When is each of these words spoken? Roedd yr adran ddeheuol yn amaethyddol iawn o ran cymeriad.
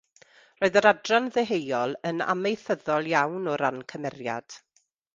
Roedd 0.61 0.79
yr 0.79 0.87
adran 0.91 1.27
ddeheuol 1.35 1.95
yn 2.13 2.25
amaethyddol 2.35 3.13
iawn 3.15 3.49
o 3.53 3.57
ran 3.65 3.81
cymeriad. 3.95 4.63